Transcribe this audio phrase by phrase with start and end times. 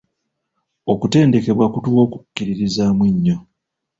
[0.91, 3.37] Okutendekebwa kutuwa okwekkiririzaamu ennyo.